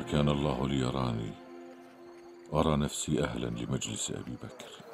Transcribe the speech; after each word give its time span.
ما 0.00 0.06
كان 0.06 0.28
الله 0.28 0.68
ليراني 0.68 1.32
أرى 2.52 2.76
نفسي 2.76 3.24
أهلا 3.24 3.46
لمجلس 3.46 4.10
أبي 4.10 4.36
بكر. 4.42 4.89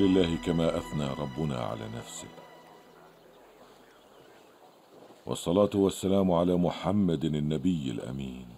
لله 0.00 0.36
كما 0.46 0.76
أثنى 0.76 1.08
ربنا 1.18 1.56
على 1.60 1.88
نفسه. 1.98 2.28
والصلاة 5.26 5.70
والسلام 5.74 6.32
على 6.32 6.56
محمد 6.56 7.24
النبي 7.24 7.90
الأمين. 7.90 8.48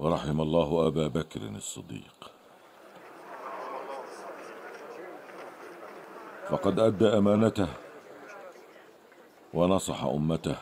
ورحم 0.00 0.40
الله 0.40 0.86
أبا 0.86 1.06
بكر 1.06 1.42
الصديق. 1.42 2.30
فقد 6.48 6.78
أدى 6.78 7.08
أمانته 7.18 7.68
ونصح 9.54 10.04
أمته. 10.04 10.56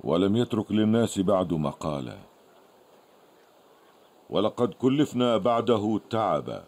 ولم 0.00 0.36
يترك 0.36 0.72
للناس 0.72 1.18
بعد 1.20 1.52
مقالا. 1.52 2.27
ولقد 4.30 4.74
كلفنا 4.74 5.36
بعده 5.36 6.00
تعبا. 6.10 6.64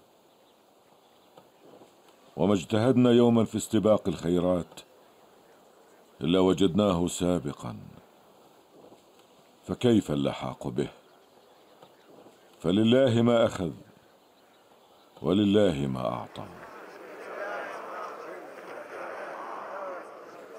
وما 2.36 2.54
اجتهدنا 2.54 3.10
يوما 3.10 3.44
في 3.44 3.56
استباق 3.56 4.08
الخيرات 4.08 4.80
إلا 6.20 6.38
وجدناه 6.38 7.06
سابقا. 7.06 7.76
فكيف 9.62 10.10
اللحاق 10.10 10.68
به؟ 10.68 10.88
فلله 12.60 13.22
ما 13.22 13.46
أخذ 13.46 13.72
ولله 15.22 15.86
ما 15.86 16.08
أعطى. 16.08 16.46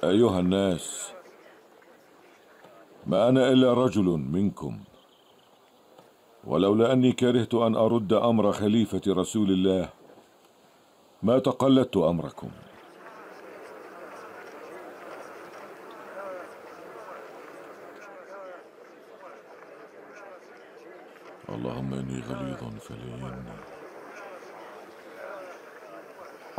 أيها 0.03 0.39
الناس 0.39 1.11
ما 3.07 3.29
أنا 3.29 3.49
إلا 3.49 3.73
رجل 3.73 4.03
منكم. 4.03 4.79
ولولا 6.43 6.93
أني 6.93 7.11
كرهت 7.11 7.53
أن 7.53 7.75
أرد 7.75 8.13
أمر 8.13 8.51
خليفة 8.51 9.01
رسول 9.07 9.49
الله 9.51 9.89
ما 11.23 11.39
تقلدت 11.39 11.97
أمركم. 11.97 12.49
اللهم 21.49 21.93
إني 21.93 22.19
غليظ 22.29 22.61
فلين 22.79 23.45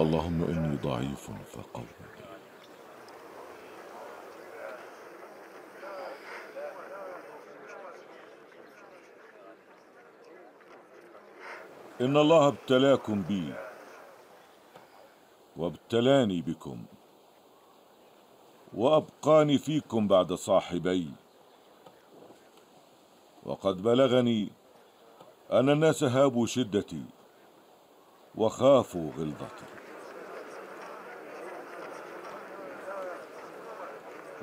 اللهم 0.00 0.43
إني 0.43 0.76
ضعيف 0.76 1.31
فقوي. 1.52 2.21
إن 12.02 12.16
الله 12.16 12.49
ابتلاكم 12.49 13.22
بي 13.22 13.54
وابتلاني 15.56 16.43
بكم 16.43 16.84
وأبقاني 18.75 19.58
فيكم 19.58 20.08
بعد 20.08 20.32
صاحبي. 20.32 21.10
وقد 23.43 23.82
بلغني 23.82 24.49
أن 25.52 25.70
الناس 25.70 26.04
هابوا 26.04 26.46
شدتي 26.46 27.04
وخافوا 28.34 29.10
غلظتي. 29.19 29.66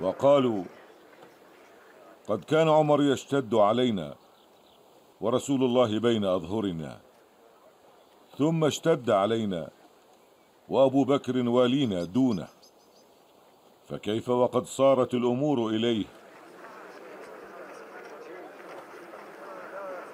وقالوا 0.01 0.63
قد 2.27 2.43
كان 2.43 2.69
عمر 2.69 3.03
يشتد 3.03 3.55
علينا 3.55 4.15
ورسول 5.21 5.63
الله 5.63 5.99
بين 5.99 6.25
أظهرنا. 6.25 7.08
ثم 8.39 8.65
اشتد 8.65 9.09
علينا 9.09 9.69
وأبو 10.69 11.03
بكر 11.03 11.49
والينا 11.49 12.03
دونه. 12.03 12.47
فكيف 13.87 14.29
وقد 14.29 14.65
صارت 14.65 15.13
الأمور 15.13 15.69
إليه؟ 15.69 16.05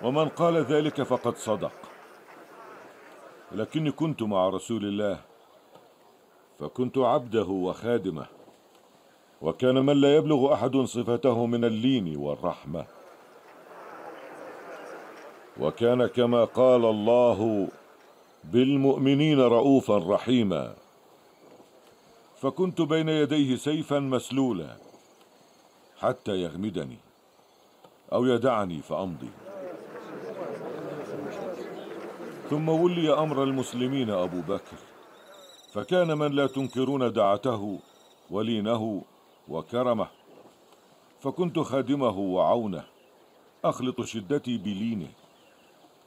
ومن 0.04 0.30
قال 0.30 0.58
ذلك 0.58 1.02
فقد 1.02 1.38
صدق. 1.38 1.72
لكني 3.52 3.92
كنت 3.92 4.24
مع 4.24 4.50
رسول 4.50 4.86
الله 4.86 5.20
فكنت 6.60 6.98
عبده 6.98 7.48
وخادمه 7.48 8.26
وكان 9.42 9.86
من 9.86 10.02
لا 10.02 10.16
يبلغ 10.16 10.54
أحد 10.54 10.78
صفته 10.78 11.46
من 11.46 11.66
اللين 11.66 12.18
والرحمة. 12.18 12.86
وكان 15.60 16.08
كما 16.08 16.46
قال 16.46 16.86
الله 16.86 17.68
بالمؤمنين 18.52 19.40
رؤوفا 19.40 19.98
رحيما. 19.98 20.76
فكنت 22.42 22.82
بين 22.82 23.10
يديه 23.10 23.56
سيفا 23.56 24.00
مسلولا 24.00 24.78
حتى 25.98 26.32
يغمدني 26.32 26.98
أو 28.14 28.26
يدعني 28.26 28.82
فأمضي. 28.82 29.30
ثم 32.50 32.70
ولي 32.70 33.14
أمر 33.14 33.44
المسلمين 33.44 34.10
أبو 34.10 34.42
بكر 34.42 34.78
فكان 35.74 36.18
من 36.18 36.32
لا 36.32 36.48
تنكرون 36.48 37.14
دعته 37.14 37.80
ولينه 38.32 39.04
وكرمه 39.48 40.08
فكنت 41.20 41.60
خادمه 41.60 42.18
وعونه 42.18 42.84
أخلط 43.64 44.02
شدتي 44.02 44.58
بلينه 44.58 45.08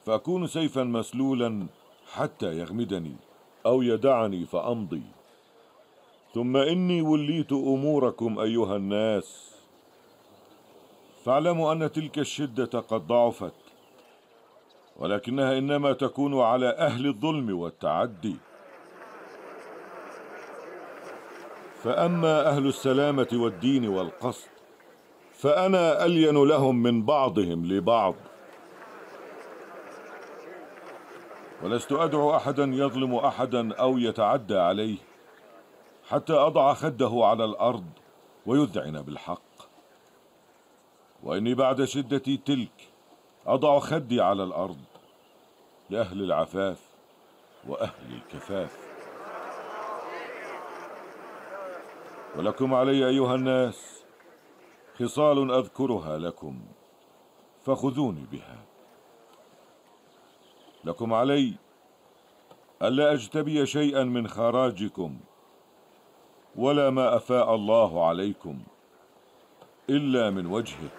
فأكون 0.05 0.47
سيفا 0.47 0.83
مسلولا 0.83 1.67
حتى 2.13 2.59
يغمدني 2.59 3.15
أو 3.65 3.81
يدعني 3.81 4.45
فأمضي. 4.45 5.01
ثم 6.33 6.57
إني 6.57 7.01
وليت 7.01 7.51
أموركم 7.51 8.39
أيها 8.39 8.75
الناس. 8.75 9.55
فاعلموا 11.25 11.73
أن 11.73 11.91
تلك 11.91 12.19
الشدة 12.19 12.79
قد 12.79 13.07
ضعفت 13.07 13.53
ولكنها 14.97 15.57
إنما 15.57 15.93
تكون 15.93 16.41
على 16.41 16.69
أهل 16.69 17.07
الظلم 17.07 17.59
والتعدي. 17.59 18.35
فأما 21.83 22.49
أهل 22.49 22.67
السلامة 22.67 23.27
والدين 23.33 23.87
والقصد 23.87 24.49
فأنا 25.33 26.05
ألين 26.05 26.43
لهم 26.43 26.83
من 26.83 27.05
بعضهم 27.05 27.65
لبعض. 27.65 28.15
ولست 31.63 31.91
أدعو 31.91 32.35
أحدا 32.35 32.63
يظلم 32.63 33.15
أحدا 33.15 33.75
أو 33.75 33.97
يتعدى 33.97 34.57
عليه 34.57 34.97
حتى 36.09 36.33
أضع 36.33 36.73
خده 36.73 37.11
على 37.23 37.45
الأرض 37.45 37.85
ويذعن 38.45 39.01
بالحق. 39.01 39.41
وإني 41.23 41.53
بعد 41.53 41.83
شدتي 41.83 42.37
تلك 42.37 42.89
أضع 43.47 43.79
خدي 43.79 44.21
على 44.21 44.43
الأرض 44.43 44.81
لأهل 45.89 46.23
العفاف 46.23 46.79
وأهل 47.67 48.13
الكفاف. 48.13 48.89
ولكم 52.35 52.73
علي 52.73 53.07
أيها 53.07 53.35
الناس 53.35 54.03
خصال 54.99 55.51
أذكرها 55.51 56.17
لكم 56.17 56.59
فخذوني 57.65 58.25
بها. 58.31 58.68
لكم 60.83 61.13
علي 61.13 61.53
ألا 62.81 63.13
أجتبي 63.13 63.65
شيئا 63.65 64.03
من 64.03 64.27
خراجكم 64.27 65.19
ولا 66.55 66.89
ما 66.89 67.15
أفاء 67.15 67.55
الله 67.55 68.07
عليكم 68.07 68.59
إلا 69.89 70.29
من 70.29 70.45
وجهه. 70.45 70.89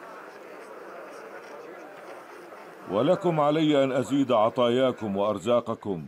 ولكم 2.90 3.40
علي 3.40 3.84
أن 3.84 3.92
أزيد 3.92 4.32
عطاياكم 4.32 5.16
وأرزاقكم 5.16 6.06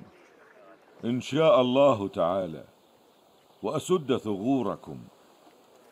إن 1.04 1.20
شاء 1.20 1.60
الله 1.60 2.08
تعالى 2.08 2.64
وأسد 3.62 4.16
ثغوركم. 4.16 4.98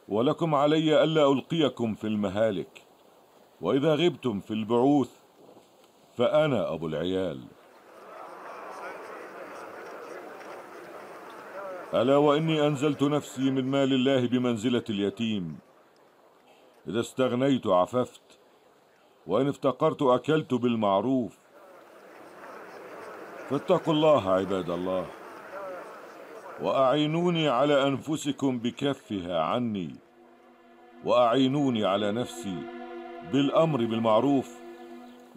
ولكم 0.08 0.54
علي 0.54 1.04
ألا 1.04 1.32
ألقيكم 1.32 1.94
في 1.94 2.06
المهالك 2.06 2.82
وإذا 3.60 3.94
غبتم 3.94 4.40
في 4.40 4.50
البعوث 4.50 5.10
فأنا 6.16 6.74
أبو 6.74 6.86
العيال. 6.86 7.40
ألا 11.94 12.16
وإني 12.16 12.66
أنزلت 12.66 13.02
نفسي 13.02 13.50
من 13.50 13.64
مال 13.64 13.92
الله 13.92 14.26
بمنزلة 14.26 14.84
اليتيم. 14.90 15.58
إذا 16.88 17.00
استغنيت 17.00 17.66
عففت 17.66 18.38
وإن 19.26 19.48
افتقرت 19.48 20.02
أكلت 20.02 20.54
بالمعروف. 20.54 21.38
فاتقوا 23.48 23.94
الله 23.94 24.30
عباد 24.30 24.70
الله 24.70 25.06
وأعينوني 26.62 27.48
على 27.48 27.86
أنفسكم 27.86 28.58
بكفها 28.58 29.40
عني. 29.42 29.94
وأعينوني 31.04 31.84
على 31.84 32.12
نفسي 32.12 32.62
بالأمر 33.32 33.78
بالمعروف 33.78 34.60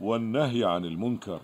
والنهي 0.02 0.64
عن 0.64 0.86
المنكر 0.86 1.42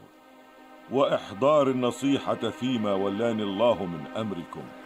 وإحضار 0.91 1.67
النصيحة 1.67 2.49
فيما 2.49 2.93
ولاني 2.93 3.43
الله 3.43 3.85
من 3.85 4.07
أمركم. 4.17 4.78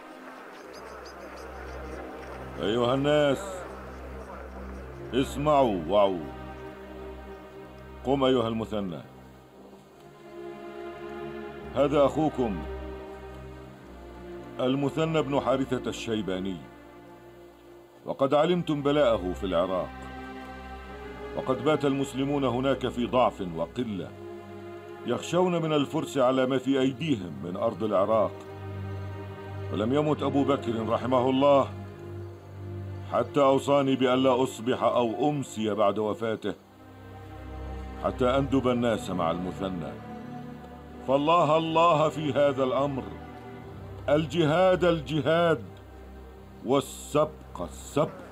أيها 2.62 2.94
الناس 2.94 3.38
اسمعوا 5.14 5.80
وعوا. 5.88 6.24
قم 8.04 8.24
أيها 8.24 8.48
المثنى. 8.48 9.00
هذا 11.74 12.04
أخوكم 12.04 12.56
المثنى 14.60 15.22
بن 15.22 15.40
حارثة 15.40 15.90
الشيباني. 15.90 16.56
وقد 18.06 18.34
علمتم 18.34 18.82
بلاءه 18.82 19.32
في 19.32 19.44
العراق. 19.44 19.90
وقد 21.36 21.64
بات 21.64 21.84
المسلمون 21.84 22.44
هناك 22.44 22.88
في 22.88 23.06
ضعف 23.06 23.44
وقلة 23.56 24.10
يخشون 25.06 25.62
من 25.62 25.72
الفرس 25.72 26.18
على 26.18 26.46
ما 26.46 26.58
في 26.58 26.80
أيديهم 26.80 27.32
من 27.44 27.56
أرض 27.56 27.84
العراق. 27.84 28.32
ولم 29.72 29.94
يمت 29.94 30.22
أبو 30.22 30.44
بكر 30.44 30.88
رحمه 30.88 31.30
الله 31.30 31.83
حتى 33.14 33.40
أوصاني 33.40 33.96
بألا 33.96 34.42
أصبح 34.42 34.82
أو 34.82 35.30
أمسي 35.30 35.74
بعد 35.74 35.98
وفاته. 35.98 36.54
حتى 38.04 38.24
أندب 38.24 38.68
الناس 38.68 39.10
مع 39.10 39.30
المثنى. 39.30 39.92
فالله 41.08 41.56
الله 41.56 42.08
في 42.08 42.32
هذا 42.32 42.64
الأمر. 42.64 43.02
الجهاد 44.08 44.84
الجهاد. 44.84 45.64
والسبق 46.66 47.60
السبق. 47.60 48.23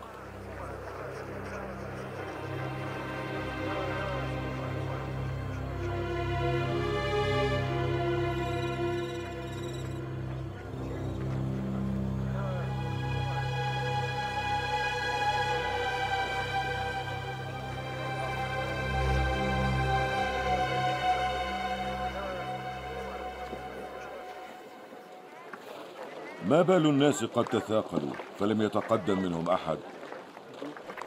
ما 26.49 26.63
بال 26.63 26.87
الناس 26.87 27.25
قد 27.25 27.45
تثاقلوا 27.45 28.13
فلم 28.39 28.63
يتقدم 28.63 29.23
منهم 29.23 29.51
أحد؟ 29.51 29.79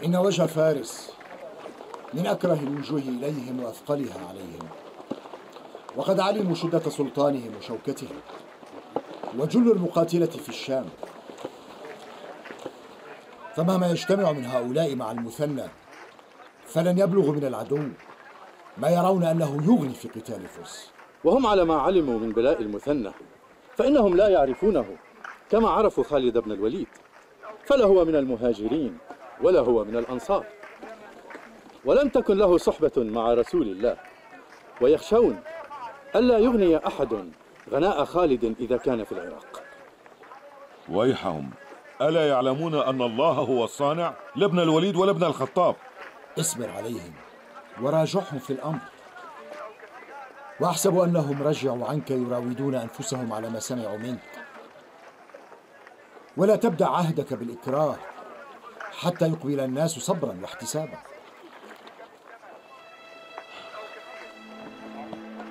إن 0.06 0.15
وجه 0.15 0.46
فارس 0.46 1.13
من 2.13 2.27
أكره 2.27 2.60
الوجوه 2.60 3.00
إليهم 3.00 3.63
وأثقلها 3.63 4.27
عليهم. 4.30 4.70
وقد 5.96 6.20
علموا 6.20 6.56
شدة 6.56 6.89
سلطانهم 6.89 7.51
وشوكتهم 7.58 8.15
وجل 9.38 9.72
المقاتلة 9.72 10.25
في 10.25 10.50
الشام. 10.50 10.86
فمهما 13.56 13.88
يجتمع 13.88 14.32
من 14.32 14.46
هؤلاء 14.46 14.96
مع 14.96 15.12
المثنى 15.12 15.63
فلن 16.68 16.98
يبلغ 16.98 17.32
من 17.32 17.46
العدو 17.46 17.80
ما 18.77 18.89
يرون 18.89 19.24
أنه 19.24 19.63
يغني 19.63 19.94
في 19.94 20.08
قتال 20.08 20.48
فرس 20.48 20.92
وهم 21.24 21.48
على 21.48 21.65
ما 21.65 21.75
علموا 21.75 22.20
من 22.20 22.30
بلاء 22.30 22.62
المثنى 22.62 23.12
فإنهم 23.77 24.15
لا 24.15 24.27
يعرفونه. 24.27 24.86
كما 25.51 25.69
عرفوا 25.69 26.03
خالد 26.03 26.37
بن 26.37 26.51
الوليد. 26.51 26.87
فلا 27.65 27.85
هو 27.85 28.05
من 28.05 28.15
المهاجرين 28.15 28.97
ولا 29.41 29.59
هو 29.59 29.83
من 29.83 29.97
الأنصار. 29.97 30.45
ولم 31.85 32.09
تكن 32.09 32.37
له 32.37 32.57
صحبة 32.57 32.91
مع 32.97 33.33
رسول 33.33 33.61
الله. 33.61 33.97
ويخشون 34.81 35.39
ألا 36.15 36.37
يغني 36.37 36.87
أحد 36.87 37.31
غناء 37.71 38.05
خالد 38.05 38.55
إذا 38.59 38.77
كان 38.77 39.03
في 39.03 39.11
العراق. 39.11 39.63
ويحهم 40.89 41.49
ألا 42.01 42.27
يعلمون 42.27 42.75
أن 42.75 43.01
الله 43.01 43.31
هو 43.31 43.63
الصانع 43.63 44.13
لا 44.35 44.45
ابن 44.45 44.59
الوليد 44.59 44.95
ولا 44.95 45.11
ابن 45.11 45.23
الخطاب؟ 45.23 45.75
اصبر 46.39 46.69
عليهم 46.69 47.13
وراجعهم 47.81 48.39
في 48.39 48.53
الأمر. 48.53 48.79
وأحسب 50.59 50.97
أنهم 50.97 51.43
رجعوا 51.43 51.85
عنك 51.85 52.11
يراودون 52.11 52.75
أنفسهم 52.75 53.33
على 53.33 53.49
ما 53.49 53.59
سمعوا 53.59 53.97
منك. 53.97 54.44
ولا 56.38 56.56
تبدأ 56.56 56.88
عهدك 56.88 57.34
بالإكراه 57.34 57.96
حتى 59.01 59.27
يقبل 59.27 59.60
الناس 59.60 60.00
صبرا 60.00 60.38
واحتسابا. 60.42 60.98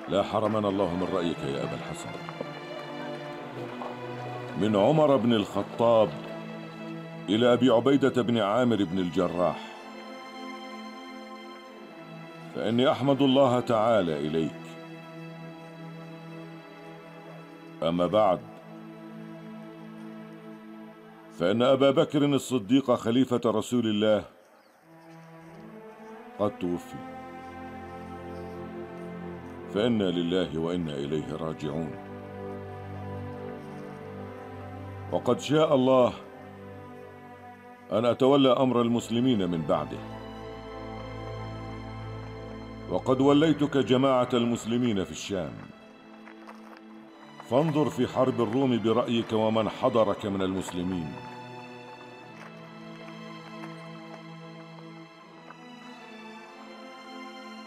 لا 0.09 0.23
حرمنا 0.23 0.69
الله 0.69 0.93
من 0.95 1.07
رأيك 1.13 1.39
يا 1.39 1.63
أبا 1.63 1.73
الحسن. 1.73 2.09
من 4.61 4.75
عمر 4.75 5.15
بن 5.17 5.33
الخطاب 5.33 6.09
إلى 7.29 7.53
أبي 7.53 7.69
عبيدة 7.69 8.21
بن 8.21 8.37
عامر 8.37 8.83
بن 8.83 8.99
الجراح. 8.99 9.59
فإني 12.55 12.91
أحمد 12.91 13.21
الله 13.21 13.59
تعالى 13.59 14.19
إليك. 14.19 14.61
أما 17.83 18.07
بعد 18.07 18.39
فإن 21.39 21.61
أبا 21.61 21.91
بكر 21.91 22.25
الصديق 22.25 22.91
خليفة 22.91 23.41
رسول 23.45 23.87
الله 23.87 24.25
قد 26.39 26.59
توفي. 26.59 26.95
فإنا 29.73 30.03
لله 30.03 30.59
وإنا 30.59 30.93
إليه 30.93 31.35
راجعون. 31.35 31.91
وقد 35.11 35.39
شاء 35.39 35.75
الله 35.75 36.13
أن 37.91 38.05
أتولى 38.05 38.49
أمر 38.49 38.81
المسلمين 38.81 39.49
من 39.49 39.61
بعده. 39.61 39.99
وقد 42.89 43.21
وليتك 43.21 43.77
جماعة 43.77 44.29
المسلمين 44.33 45.03
في 45.03 45.11
الشام. 45.11 45.74
فانظر 47.49 47.89
في 47.89 48.07
حرب 48.07 48.41
الروم 48.41 48.79
برأيك 48.83 49.33
ومن 49.33 49.69
حضرك 49.69 50.25
من 50.25 50.41
المسلمين. 50.41 51.13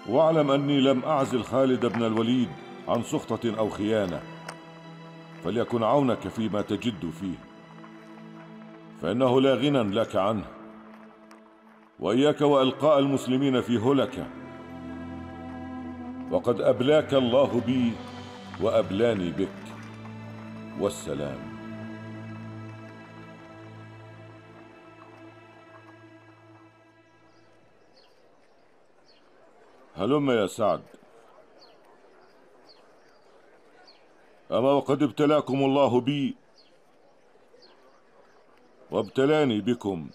واعلم 0.08 0.50
أني 0.50 0.80
لم 0.80 1.04
أعزل 1.04 1.42
خالد 1.42 1.86
بن 1.86 2.02
الوليد 2.02 2.48
عن 2.88 3.02
سخطة 3.02 3.58
أو 3.58 3.68
خيانة 3.68 4.20
فليكن 5.44 5.82
عونك 5.82 6.28
فيما 6.28 6.62
تجد 6.62 7.10
فيه 7.20 7.38
فإنه 9.02 9.40
لا 9.40 9.54
غنى 9.54 9.82
لك 9.82 10.16
عنه. 10.16 10.44
وإياك 12.00 12.40
وإلقاء 12.40 12.98
المسلمين 12.98 13.60
في 13.60 13.78
هلكة 13.78 14.26
وقد 16.30 16.60
أبلاك 16.60 17.14
الله 17.14 17.60
بي 17.66 17.92
وأبلاني 18.60 19.30
بك. 19.30 19.67
والسلام. 20.80 21.58
هلم 29.96 30.30
يا 30.30 30.46
سعد؟ 30.46 30.82
أما 34.50 34.72
وقد 34.72 35.02
ابتلاكم 35.02 35.54
الله 35.54 36.00
بي 36.00 36.36
وابتلاني 38.90 39.60
بكم. 39.60 40.10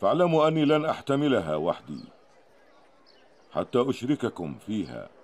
فاعلموا 0.00 0.48
أني 0.48 0.64
لن 0.64 0.84
أحتملها 0.84 1.56
وحدي 1.56 2.04
حتى 3.52 3.90
أشرككم 3.90 4.58
فيها. 4.66 5.17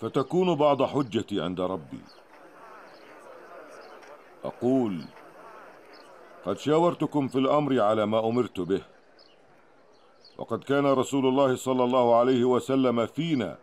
فتكون 0.00 0.54
بعض 0.54 0.82
حجتي 0.82 1.40
عند 1.40 1.60
ربي. 1.60 2.00
أقول 4.44 5.04
قد 6.46 6.58
شاورتكم 6.58 7.28
في 7.28 7.38
الأمر 7.38 7.80
على 7.80 8.06
ما 8.06 8.28
أمرت 8.28 8.60
به. 8.60 8.82
وقد 10.38 10.64
كان 10.64 10.86
رسول 10.86 11.26
الله 11.26 11.56
صلى 11.56 11.84
الله 11.84 12.16
عليه 12.16 12.44
وسلم 12.44 13.06
فينا 13.06 13.58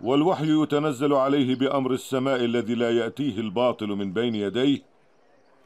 والوحي 0.00 0.62
يتنزل 0.62 1.12
عليه 1.14 1.54
بأمر 1.54 1.90
السماء 1.92 2.44
الذي 2.44 2.74
لا 2.74 2.90
يأتيه 2.90 3.38
الباطل 3.38 3.86
من 3.86 4.12
بين 4.12 4.34
يديه 4.34 4.82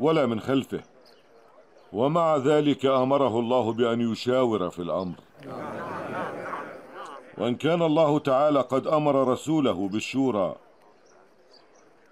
ولا 0.01 0.27
من 0.27 0.41
خلفه. 0.41 0.83
ومع 1.93 2.37
ذلك 2.37 2.87
أمره 2.87 3.41
الله 3.41 3.73
بأن 3.73 4.13
يشاور 4.13 4.71
في 4.71 4.83
الأمر. 4.83 5.15
وإن 7.39 7.57
كان 7.57 7.83
الله 7.83 8.19
تعالى 8.19 8.61
قد 8.61 8.87
أمر 8.87 9.29
رسوله 9.29 9.89
بالشورى 9.89 10.57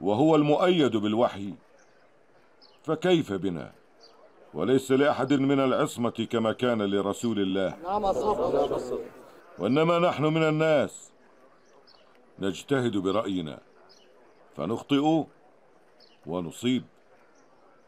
وهو 0.01 0.37
المؤيد 0.37 0.97
بالوحي 0.97 1.55
فكيف 2.83 3.33
بنا؟ 3.33 3.73
وليس 4.55 4.93
لأحد 4.93 5.33
من 5.33 5.61
العصمة 5.61 6.27
كما 6.31 6.53
كان 6.53 6.83
لرسول 6.83 7.41
الله. 7.41 7.77
وإنما 9.59 9.99
نحن 9.99 10.25
من 10.25 10.43
الناس. 10.43 11.11
نجتهد 12.39 12.97
برأينا 12.97 13.59
فنخطئ 14.57 15.25
ونصيب. 16.27 16.85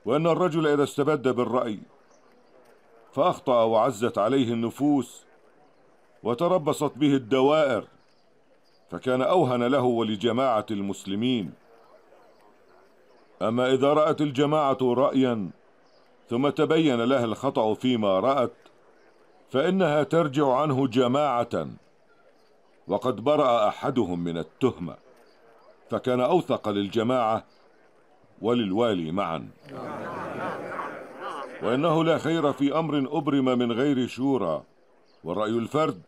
وأن 0.05 0.27
الرجل 0.27 0.67
إذا 0.67 0.85
استبد 0.85 1.29
بالرأي 1.29 1.79
فأخطأ 3.13 3.63
وعزت 3.63 4.19
عليه 4.19 4.53
النفوس 4.53 5.26
وتربصت 6.27 6.99
به 6.99 7.15
الدوائر 7.15 7.85
فكان 8.91 9.23
أوهن 9.23 9.63
له 9.63 9.83
ولجماعة 9.83 10.67
المسلمين. 10.71 11.53
أما 13.43 13.73
إذا 13.73 13.93
رأت 13.93 14.21
الجماعة 14.21 14.79
رأيا 14.83 15.51
ثم 16.31 16.49
تبين 16.49 17.01
لها 17.01 17.25
الخطأ 17.25 17.75
فيما 17.75 18.21
رأت 18.21 18.53
فإنها 19.51 20.03
ترجع 20.03 20.55
عنه 20.55 20.87
جماعة. 20.87 21.69
وقد 22.89 23.17
برأ 23.17 23.69
أحدهم 23.69 24.25
من 24.25 24.39
التهمة 24.39 24.97
فكان 25.91 26.21
أوثق 26.21 26.69
للجماعة 26.69 27.45
وللوالي 28.43 29.13
معا. 29.13 29.49
وإنه 31.63 32.05
لا 32.05 32.19
خير 32.19 32.53
في 32.53 32.79
أمر 32.79 33.19
أبرم 33.19 33.45
من 33.45 33.73
غير 33.73 34.07
شورى 34.07 34.63
ورأي 35.25 35.51
الفرد 35.51 36.03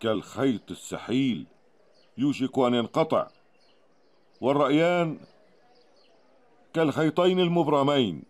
كالخيط 0.00 0.70
السحيل. 0.70 1.46
يوشك 2.18 2.58
أن 2.58 2.74
ينقطع. 2.74 3.28
والرأيان 4.40 5.18
كالخيطين 6.74 7.40
المبرمين. 7.40 8.22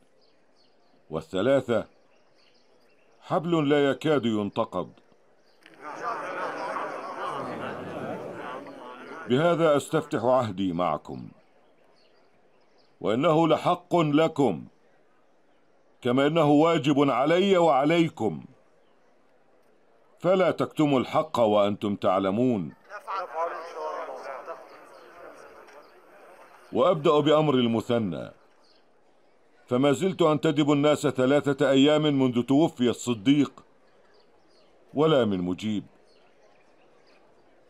والثلاثة 1.11 1.87
حبل 3.21 3.69
لا 3.69 3.91
يكاد 3.91 4.27
ينتقض. 4.27 4.91
بهذا 9.29 9.77
أستفتح 9.77 10.25
عهدي 10.25 10.73
معكم. 10.73 11.29
وإنه 13.01 13.49
لحق 13.49 13.97
لكم. 13.97 14.65
كما 16.03 16.27
إنه 16.27 16.51
واجب 16.51 17.11
علي 17.11 17.57
وعليكم. 17.57 18.45
فلا 20.19 20.51
تكتموا 20.51 21.01
الحق 21.01 21.39
وأنتم 21.39 21.97
تعلمون. 21.97 22.75
وأبدأ 26.73 27.21
بأمر 27.21 27.55
المثنى. 27.55 28.33
فما 29.67 29.93
زلت 29.93 30.23
أنتدب 30.23 30.73
الناس 30.73 31.07
ثلاثة 31.07 31.71
أيام 31.71 32.03
منذ 32.03 32.43
توفي 32.43 32.89
الصديق 32.91 33.65
ولا 34.95 35.25
من 35.25 35.41
مجيب. 35.41 35.85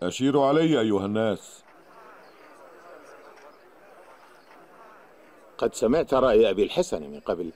اشيروا 0.02 0.46
علي 0.46 0.80
أيها 0.80 1.06
الناس. 1.06 1.64
قد 5.58 5.74
سمعت 5.74 6.14
رأي 6.14 6.50
أبي 6.50 6.62
الحسن 6.62 7.02
من 7.02 7.20
قبل. 7.20 7.52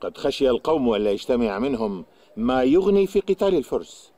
قد 0.00 0.18
خشي 0.18 0.50
القوم 0.50 0.94
أن 0.94 1.00
لا 1.00 1.10
يجتمع 1.10 1.58
منهم 1.58 2.04
ما 2.36 2.62
يغني 2.62 3.06
في 3.06 3.20
قتال 3.20 3.54
الفرس. 3.54 4.10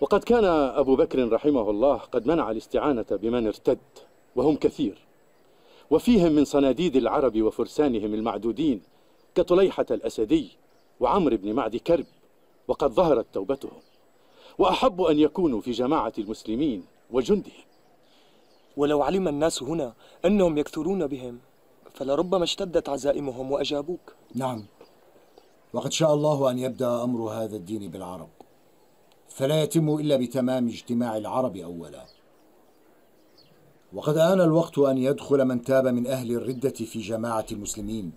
وقد 0.00 0.24
كان 0.24 0.44
أبو 0.44 0.96
بكر 0.96 1.32
رحمه 1.32 1.70
الله 1.70 1.96
قد 1.96 2.26
منع 2.26 2.50
الاستعانة 2.50 3.06
بمن 3.10 3.46
ارتد 3.46 3.78
وهم 4.36 4.56
كثير. 4.56 4.98
وفيهم 5.90 6.32
من 6.32 6.44
صناديد 6.44 6.96
العرب 6.96 7.42
وفرسانهم 7.42 8.14
المعدودين 8.14 8.82
كطليحة 9.34 9.86
الأسدي 9.90 10.48
وعمرو 11.00 11.36
بن 11.36 11.52
معد 11.52 11.76
كرب 11.76 12.06
وقد 12.68 12.90
ظهرت 12.90 13.26
توبتهم. 13.32 13.80
وأحب 14.58 15.02
أن 15.02 15.18
يكونوا 15.18 15.60
في 15.60 15.70
جماعة 15.70 16.12
المسلمين 16.18 16.84
وجندهم. 17.10 17.64
ولو 18.76 19.02
علم 19.02 19.28
الناس 19.28 19.62
هنا 19.62 19.94
أنهم 20.24 20.58
يكثرون 20.58 21.06
بهم 21.06 21.38
فلربما 21.94 22.44
اشتدت 22.44 22.88
عزائمهم 22.88 23.52
وأجابوك. 23.52 24.12
نعم. 24.34 24.64
وقد 25.74 25.92
شاء 25.92 26.14
الله 26.14 26.50
أن 26.50 26.58
يبدأ 26.58 27.04
أمر 27.04 27.30
هذا 27.30 27.56
الدين 27.56 27.90
بالعرب 27.90 28.28
فلا 29.28 29.62
يتم 29.62 29.94
إلا 29.94 30.16
بتمام 30.16 30.68
اجتماع 30.68 31.16
العرب 31.16 31.56
أولا. 31.56 32.06
وقد 33.92 34.16
آن 34.16 34.40
الوقت 34.40 34.78
أن 34.78 34.98
يدخل 34.98 35.44
من 35.44 35.62
تاب 35.62 35.86
من 35.86 36.06
أهل 36.06 36.30
الردة 36.32 36.70
في 36.70 37.00
جماعة 37.00 37.46
المسلمين 37.52 38.12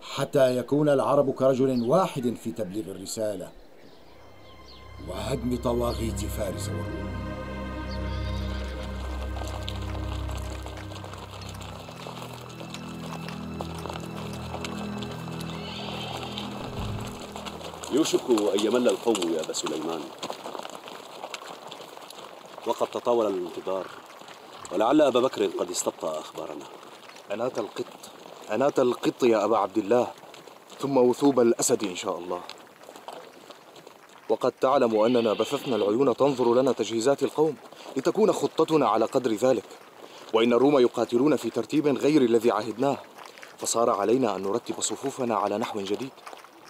حتى 0.00 0.56
يكون 0.56 0.88
العرب 0.88 1.30
كرجل 1.30 1.88
واحد 1.88 2.34
في 2.34 2.52
تبليغ 2.52 2.90
الرسالة 2.90 3.48
وهدم 5.08 5.56
طواغيت 5.56 6.20
فارس 6.20 6.68
والروم. 6.68 7.21
يوشك 17.92 18.30
أن 18.30 18.66
يمل 18.66 18.88
القوم 18.88 19.32
يا 19.34 19.40
أبا 19.40 19.52
سليمان. 19.52 20.00
وقد 22.66 22.86
تطاول 22.86 23.26
الانتظار 23.26 23.86
ولعل 24.72 25.00
أبا 25.00 25.20
بكر 25.20 25.46
قد 25.46 25.70
استبطأ 25.70 26.18
أخبارنا. 26.18 26.64
أنات 27.32 27.58
القط 27.58 27.84
أنات 28.50 28.78
القط 28.78 29.22
يا 29.22 29.44
أبا 29.44 29.58
عبد 29.58 29.78
الله 29.78 30.10
ثم 30.80 30.96
وثوب 30.96 31.40
الأسد 31.40 31.84
إن 31.84 31.96
شاء 31.96 32.18
الله. 32.18 32.40
وقد 34.28 34.52
تعلم 34.52 35.00
أننا 35.00 35.32
بثثنا 35.32 35.76
العيون 35.76 36.16
تنظر 36.16 36.54
لنا 36.54 36.72
تجهيزات 36.72 37.22
القوم 37.22 37.56
لتكون 37.96 38.32
خطتنا 38.32 38.88
على 38.88 39.04
قدر 39.04 39.32
ذلك. 39.32 39.64
وإن 40.34 40.52
الروم 40.52 40.78
يقاتلون 40.78 41.36
في 41.36 41.50
ترتيب 41.50 41.86
غير 41.86 42.22
الذي 42.22 42.50
عهدناه 42.50 42.98
فصار 43.58 43.90
علينا 43.90 44.36
أن 44.36 44.42
نرتب 44.42 44.80
صفوفنا 44.80 45.36
على 45.36 45.58
نحو 45.58 45.80
جديد. 45.80 46.10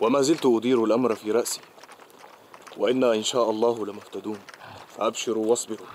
وما 0.01 0.23
زلت 0.23 0.47
أدير 0.47 0.85
الأمر 0.85 1.15
في 1.15 1.31
رأسي. 1.31 1.61
وإنا 2.77 3.15
إن 3.15 3.23
شاء 3.23 3.51
الله 3.51 3.87
لمهتدون. 3.87 4.41
فأبشروا 4.97 5.47
واصبروا. 5.47 5.87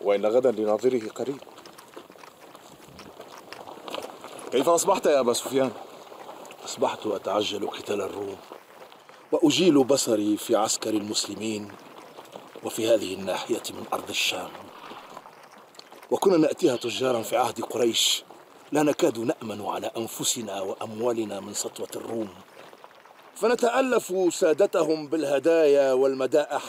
وإن 0.00 0.26
غدا 0.26 0.50
لناظره 0.50 1.08
قريب. 1.08 1.40
كيف 4.52 4.68
أصبحت 4.68 5.06
يا 5.06 5.20
أبا 5.20 5.32
سفيان؟ 5.32 5.70
أصبحت 6.64 7.06
أتعجل 7.06 7.70
قتال 7.70 8.00
الروم 8.00 8.36
وأجيل 9.32 9.84
بصري 9.84 10.36
في 10.36 10.56
عسكر 10.56 10.90
المسلمين 10.90 11.72
وفي 12.64 12.88
هذه 12.88 13.14
الناحية 13.14 13.62
من 13.70 13.84
أرض 13.92 14.08
الشام. 14.08 14.50
وكنا 16.10 16.36
نأتيها 16.36 16.76
تجارا 16.76 17.22
في 17.22 17.36
عهد 17.36 17.60
قريش. 17.60 18.24
لا 18.72 18.82
نكاد 18.82 19.18
نأمن 19.18 19.66
على 19.66 19.90
أنفسنا 19.96 20.60
وأموالنا 20.60 21.40
من 21.40 21.54
سطوة 21.54 21.88
الروم. 21.96 22.28
فنتألف 23.34 24.34
سادتهم 24.34 25.06
بالهدايا 25.06 25.92
والمدائح 25.92 26.62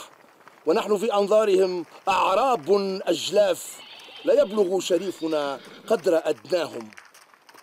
ونحن 0.65 0.97
في 0.97 1.13
أنظارهم 1.13 1.85
أعراب 2.09 2.71
أجلاف 3.07 3.77
لا 4.25 4.41
يبلغ 4.41 4.79
شريفنا 4.79 5.59
قدر 5.87 6.21
أدناهم. 6.23 6.91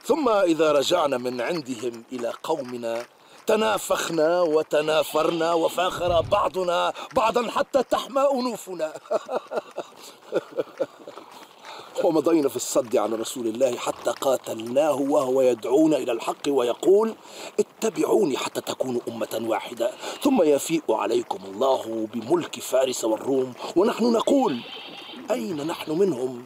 ثم 0.05 0.29
إذا 0.29 0.72
رجعنا 0.72 1.18
من 1.18 1.40
عندهم 1.40 2.05
إلى 2.12 2.33
قومنا 2.42 3.05
تنافخنا 3.46 4.40
وتنافرنا 4.40 5.53
وفاخر 5.53 6.20
بعضنا 6.20 6.92
بعضا 7.14 7.51
حتى 7.51 7.83
تحمى 7.83 8.22
أنوفنا. 8.35 8.92
ومضينا 12.04 12.48
في 12.48 12.56
الصد 12.56 12.96
عن 12.96 13.14
رسول 13.14 13.46
الله 13.46 13.76
حتى 13.76 14.11
قاتلناه 14.11 14.94
وهو 14.94 15.40
يدعونا 15.40 15.96
إلى 15.96 16.12
الحق 16.12 16.48
ويقول 16.48 17.14
اتبعوني 17.61 18.37
حتى 18.37 18.61
تكونوا 18.61 19.00
أمة 19.08 19.40
واحدة. 19.42 19.90
ثم 20.22 20.42
يفيء 20.42 20.82
عليكم 20.92 21.38
الله 21.44 22.08
بملك 22.14 22.61
فارس 22.61 23.04
والروم 23.04 23.52
ونحن 23.76 24.12
نقول 24.12 24.61
أين 25.30 25.66
نحن 25.66 25.92
منهم؟ 25.92 26.44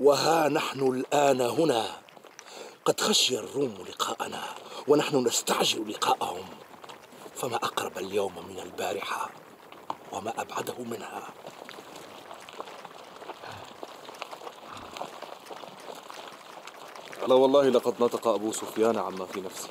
وها 0.00 0.48
نحن 0.48 0.80
الآن 0.80 1.40
هنا. 1.40 1.86
قد 2.84 3.00
خشي 3.00 3.38
الروم 3.38 3.74
لقاءنا 3.88 4.42
ونحن 4.88 5.16
نستعجل 5.26 5.90
لقاءهم. 5.90 6.44
فما 7.34 7.56
أقرب 7.56 7.98
اليوم 7.98 8.32
من 8.48 8.58
البارحة 8.58 9.30
وما 10.12 10.32
أبعده 10.38 10.74
منها. 10.78 11.22
ألا 17.24 17.34
والله 17.34 17.68
لقد 17.68 17.94
نطق 18.00 18.28
أبو 18.28 18.52
سفيان 18.52 18.98
عما 18.98 19.26
في 19.26 19.40
نفسي 19.40 19.68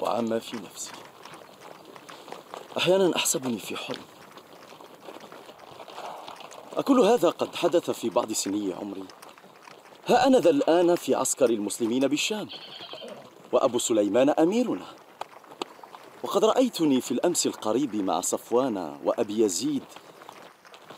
وعما 0.00 0.38
في 0.38 0.56
نفسي 0.56 0.92
أحيانا 2.78 3.16
أحسبني 3.16 3.58
في 3.58 3.76
حلم. 3.76 4.02
أكل 6.76 7.00
هذا 7.00 7.30
قد 7.30 7.56
حدث 7.56 7.90
في 7.90 8.10
بعض 8.10 8.32
سني 8.32 8.72
عمري. 8.72 9.04
ها 10.06 10.26
أنا 10.26 10.38
ذا 10.38 10.50
الآن 10.50 10.94
في 10.94 11.14
عسكر 11.14 11.50
المسلمين 11.50 12.06
بالشام. 12.06 12.48
وأبو 13.52 13.78
سليمان 13.78 14.30
أميرنا. 14.30 14.86
وقد 16.22 16.44
رأيتني 16.44 17.00
في 17.00 17.10
الأمس 17.12 17.46
القريب 17.46 17.96
مع 17.96 18.20
صفوان 18.20 18.98
وأبي 19.04 19.42
يزيد. 19.42 19.84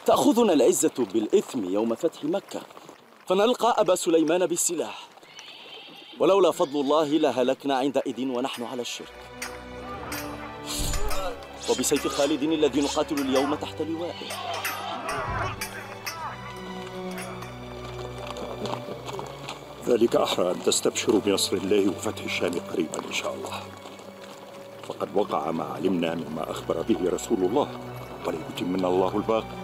تأخذنا 0.06 0.52
العزة 0.52 0.94
بالإثم 0.98 1.64
يوم 1.64 1.94
فتح 1.94 2.24
مكة. 2.24 2.60
فنلقى 3.26 3.74
أبا 3.80 3.94
سليمان 3.94 4.46
بالسلاح. 4.46 5.13
ولولا 6.20 6.50
فضل 6.50 6.80
الله 6.80 7.08
لهلكنا 7.08 7.74
عندئذ 7.74 8.28
ونحن 8.28 8.62
على 8.62 8.82
الشرك. 8.82 9.12
وبسيف 11.70 12.06
خالد 12.06 12.42
الذي 12.42 12.80
نقاتل 12.80 13.18
اليوم 13.18 13.54
تحت 13.54 13.82
لوائه 13.82 14.14
ذلك 19.86 20.16
أحرى 20.16 20.50
أن 20.50 20.62
تستبشروا 20.62 21.20
بنصر 21.20 21.56
الله 21.56 21.88
وفتح 21.88 22.24
الشام 22.24 22.52
قريبا 22.72 22.98
إن 23.08 23.12
شاء 23.12 23.34
الله. 23.34 23.60
فقد 24.88 25.08
وقع 25.14 25.50
ما 25.50 25.64
علمنا 25.64 26.14
مما 26.14 26.50
أخبر 26.50 26.82
به 26.82 27.10
رسول 27.10 27.38
الله 27.38 27.68
وليتمنا 28.26 28.88
الله 28.88 29.16
الباقي. 29.16 29.63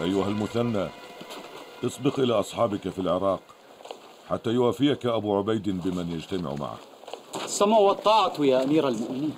أيها 0.00 0.28
المثنى 0.28 0.88
اسبق 1.84 2.20
إلى 2.20 2.32
أصحابك 2.32 2.88
في 2.88 2.98
العراق 2.98 3.40
حتى 4.30 4.50
يوافيك 4.50 5.06
أبو 5.06 5.38
عبيد 5.38 5.68
بمن 5.88 6.12
يجتمع 6.12 6.54
معه 6.54 6.78
السمع 7.44 7.78
والطاعة 7.78 8.32
يا 8.38 8.64
أمير 8.64 8.88
المؤمنين 8.88 9.34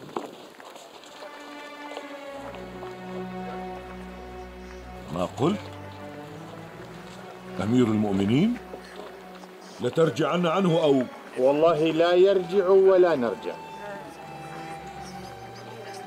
ما 5.14 5.28
قلت؟ 5.40 5.60
أمير 7.62 7.84
المؤمنين؟ 7.84 8.56
لترجعن 9.80 10.46
عنه 10.46 10.82
أو 10.82 11.02
والله 11.38 11.78
لا 11.90 12.12
يرجع 12.14 12.68
ولا 12.68 13.16
نرجع 13.16 13.54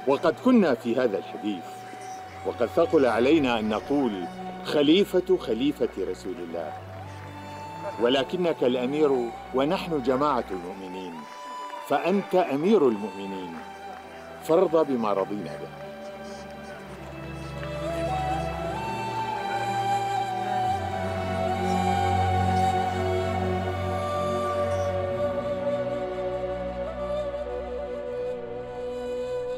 وقد 0.07 0.35
كنا 0.45 0.73
في 0.75 0.95
هذا 0.95 1.17
الحديث 1.17 1.72
وقد 2.45 2.65
ثقل 2.65 3.05
علينا 3.05 3.59
أن 3.59 3.69
نقول 3.69 4.11
خليفة 4.63 5.37
خليفة 5.37 5.89
رسول 5.99 6.35
الله. 6.49 6.73
ولكنك 8.01 8.63
الأمير 8.63 9.11
ونحن 9.55 10.03
جماعة 10.03 10.45
المؤمنين 10.51 11.13
فأنت 11.87 12.35
أمير 12.35 12.87
المؤمنين. 12.87 13.53
فارضى 14.43 14.93
بما 14.93 15.13
رضينا 15.13 15.57
به. 15.61 15.83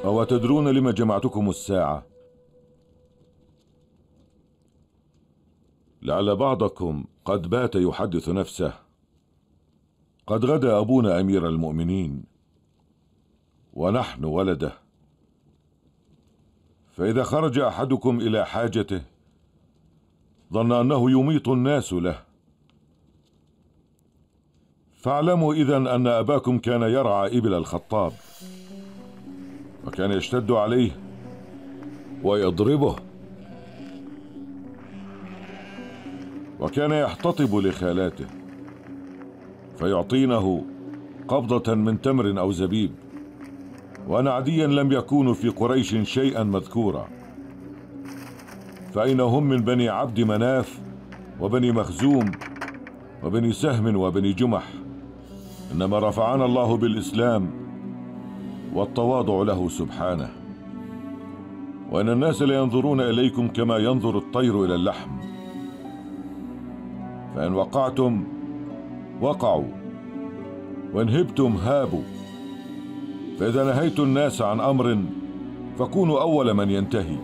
أو 0.05 0.23
تدرون 0.23 0.67
لما 0.67 0.91
جمعتكم 0.91 1.49
الساعة؟ 1.49 2.14
لعل 6.05 6.35
بعضكم 6.35 7.05
قد 7.25 7.49
بات 7.49 7.75
يحدث 7.75 8.29
نفسه. 8.29 8.73
قد 10.27 10.45
غدا 10.45 10.79
أبونا 10.79 11.19
أمير 11.19 11.49
المؤمنين 11.49 12.23
ونحن 13.73 14.23
ولده. 14.25 14.73
فإذا 16.91 17.23
خرج 17.23 17.59
أحدكم 17.59 18.19
إلى 18.19 18.45
حاجته 18.45 19.01
ظن 20.53 20.71
أنه 20.71 21.11
يميط 21.11 21.49
الناس 21.49 21.93
له. 21.93 22.21
فاعلموا 24.97 25.53
إذن 25.53 25.87
أن 25.87 26.07
أباكم 26.07 26.57
كان 26.59 26.81
يرعى 26.81 27.37
إبل 27.37 27.53
الخطاب 27.53 28.13
وكان 29.87 30.11
يشتد 30.11 30.51
عليه 30.51 30.99
ويضربه. 32.23 33.04
وكان 36.59 36.91
يحتطب 36.91 37.55
لخالاته 37.55 38.25
فيعطينه 39.77 40.63
قبضة 41.27 41.75
من 41.75 42.01
تمر 42.01 42.39
أو 42.39 42.51
زبيب 42.51 42.91
وأن 44.07 44.27
عديا 44.27 44.67
لم 44.67 44.91
يكونوا 44.91 45.33
في 45.33 45.49
قريش 45.49 45.95
شيئا 46.03 46.43
مذكورا 46.43 47.07
فأين 48.93 49.19
هم 49.19 49.43
من 49.43 49.57
بني 49.57 49.89
عبد 49.89 50.21
مناف 50.21 50.79
وبني 51.39 51.71
مخزوم 51.71 52.31
وبني 53.23 53.53
سهم 53.53 53.95
وبني 53.95 54.33
جمح؟ 54.33 54.63
إنما 55.73 55.99
رفعنا 55.99 56.45
الله 56.45 56.77
بالإسلام 56.77 57.51
والتواضع 58.73 59.43
له 59.43 59.69
سبحانه. 59.69 60.29
وإن 61.91 62.09
الناس 62.09 62.41
لينظرون 62.41 63.01
إليكم 63.01 63.47
كما 63.47 63.77
ينظر 63.77 64.17
الطير 64.17 64.65
إلى 64.65 64.75
اللحم. 64.75 65.09
فإن 67.35 67.53
وقعتم 67.53 68.23
وقعوا. 69.21 69.67
وإن 70.93 71.09
هبتم 71.09 71.55
هابوا. 71.55 72.03
فإذا 73.39 73.63
نهيت 73.63 73.99
الناس 73.99 74.41
عن 74.41 74.59
أمر 74.59 74.97
فكونوا 75.79 76.21
أول 76.21 76.53
من 76.53 76.69
ينتهي. 76.69 77.17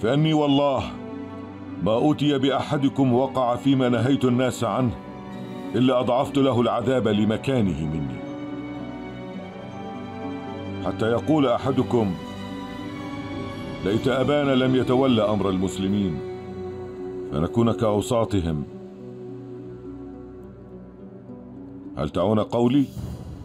فإني 0.00 0.34
والله 0.34 0.82
ما 1.82 1.94
أوتي 1.94 2.38
بأحدكم 2.38 3.12
وقع 3.12 3.56
فيما 3.56 3.88
نهيت 3.88 4.24
الناس 4.24 4.64
عنه 4.64 4.90
إلا 5.74 6.00
أضعفت 6.00 6.38
له 6.38 6.60
العذاب 6.60 7.08
لمكانه 7.08 7.86
مني. 7.86 8.24
حتى 10.86 11.06
يقول 11.06 11.46
أحدكم 11.46 12.14
ليت 13.84 14.08
أبانا 14.08 14.54
لم 14.54 14.76
يتولى 14.76 15.22
أمر 15.22 15.50
المسلمين 15.50 16.18
فنكون 17.32 17.72
كأوساطهم. 17.72 18.73
هل 21.96 22.10
تعون 22.10 22.40
قولي؟ 22.40 22.84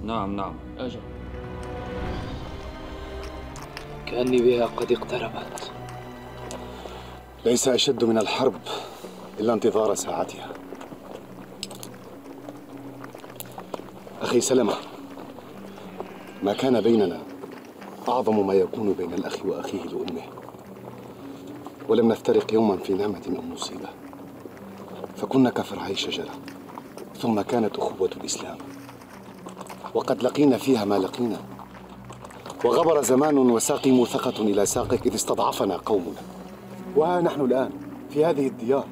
نعم 0.04 0.36
نعم. 0.36 0.54
أجل. 0.78 1.00
كأني 4.06 4.42
بها 4.42 4.66
قد 4.66 4.92
اقتربت. 4.92 5.72
ليس 7.46 7.68
أشد 7.68 8.04
من 8.04 8.18
الحرب 8.18 8.54
إلا 9.40 9.54
انتظار 9.54 9.96
ساعتها. 9.96 10.50
أخي 14.22 14.42
سلمة 14.42 14.74
ما 16.44 16.54
كان 16.54 16.82
بيننا 16.82 17.22
أعظم 18.10 18.48
ما 18.48 18.54
يكون 18.54 18.94
بين 18.94 19.14
الأخ 19.14 19.46
وأخيه 19.46 19.84
لأمه. 19.84 20.22
ولم 21.90 22.12
نفترق 22.12 22.54
يوما 22.54 22.78
في 22.78 22.94
نعمة 22.94 23.36
أو 23.38 23.42
مصيبة. 23.42 23.90
فكنا 25.18 25.50
كفرعي 25.50 25.96
شجرة 25.96 26.32
ثم 27.21 27.41
كانت 27.41 27.77
أخوة 27.77 28.10
الإسلام. 28.17 28.58
وقد 29.93 30.23
لقينا 30.23 30.58
فيها 30.58 30.86
ما 30.86 30.99
لقينا. 30.99 31.39
وغبر 32.65 33.03
زمان 33.03 33.38
وساقي 33.38 33.91
موثقة 33.91 34.41
إلى 34.41 34.65
ساقك 34.65 35.08
إذ 35.08 35.15
استضعفنا 35.15 35.77
قومنا. 35.77 36.21
وها 36.95 37.21
نحن 37.21 37.41
الآن 37.41 37.71
في 38.10 38.25
هذه 38.25 38.47
الديار. 38.47 38.86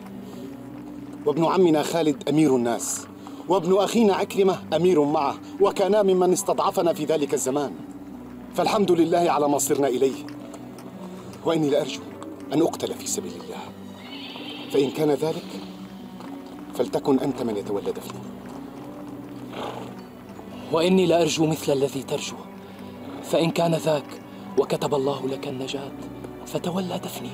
وابن 1.26 1.46
عمنا 1.46 1.84
خالد 1.84 2.30
أمير 2.30 2.56
الناس. 2.56 3.08
وابن 3.50 3.78
أخينا 3.78 4.16
عكرمة 4.16 4.60
أمير 4.76 5.04
معه. 5.04 5.36
وكانا 5.62 6.04
ممن 6.04 6.34
استضعفنا 6.34 6.94
في 6.94 7.06
ذلك 7.06 7.34
الزمان. 7.34 7.74
فالحمد 8.56 8.92
لله 8.92 9.32
على 9.32 9.50
ما 9.50 9.58
صرنا 9.58 9.88
إليه. 9.88 10.26
وإني 11.46 11.70
لأرجو 11.70 12.02
أن 12.54 12.62
أقتل 12.62 12.94
في 12.94 13.08
سبيل 13.08 13.32
الله. 13.32 13.62
فإن 14.74 14.92
كان 14.92 15.10
ذلك 15.10 15.46
فلتكن 16.78 17.20
أنت 17.20 17.42
من 17.42 17.58
يتولى 17.58 17.92
دفني 17.92 18.20
وإني 20.72 21.06
لأرجو 21.06 21.46
مثل 21.46 21.72
الذي 21.72 22.04
ترجو. 22.04 22.36
فإن 23.24 23.52
كان 23.52 23.76
ذاك 23.76 24.22
وكتب 24.58 24.96
الله 24.96 25.28
لك 25.28 25.48
النجاة 25.48 25.92
فتولى 26.46 27.00
دفني 27.00 27.32